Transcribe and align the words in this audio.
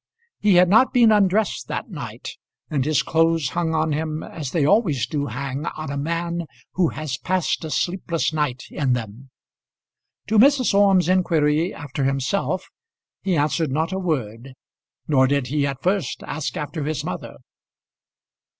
He 0.39 0.55
had 0.55 0.67
not 0.67 0.93
been 0.93 1.11
undressed 1.11 1.67
that 1.67 1.91
night, 1.91 2.29
and 2.71 2.83
his 2.85 3.03
clothes 3.03 3.49
hung 3.49 3.75
on 3.75 3.91
him 3.91 4.23
as 4.23 4.49
they 4.49 4.65
always 4.65 5.05
do 5.05 5.27
hang 5.27 5.67
on 5.67 5.91
a 5.91 5.95
man 5.99 6.47
who 6.73 6.87
has 6.89 7.19
passed 7.19 7.63
a 7.63 7.69
sleepless 7.69 8.33
night 8.33 8.63
in 8.71 8.93
them. 8.93 9.29
To 10.25 10.39
Mrs. 10.39 10.73
Orme's 10.73 11.07
inquiry 11.07 11.71
after 11.71 12.03
himself 12.03 12.65
he 13.21 13.37
answered 13.37 13.69
not 13.71 13.91
a 13.93 13.99
word, 13.99 14.55
nor 15.07 15.27
did 15.27 15.45
he 15.49 15.67
at 15.67 15.83
first 15.83 16.23
ask 16.23 16.57
after 16.57 16.83
his 16.85 17.03
mother. 17.03 17.37